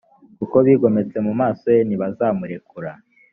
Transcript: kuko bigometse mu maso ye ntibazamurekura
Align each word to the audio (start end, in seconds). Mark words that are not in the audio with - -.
kuko 0.37 0.55
bigometse 0.65 1.17
mu 1.25 1.33
maso 1.41 1.65
ye 1.75 1.81
ntibazamurekura 1.87 2.91